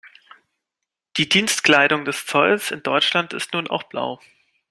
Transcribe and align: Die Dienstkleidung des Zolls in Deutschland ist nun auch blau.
Die 1.17 1.29
Dienstkleidung 1.29 2.05
des 2.05 2.25
Zolls 2.25 2.71
in 2.71 2.81
Deutschland 2.81 3.33
ist 3.33 3.53
nun 3.53 3.67
auch 3.67 3.83
blau. 3.83 4.19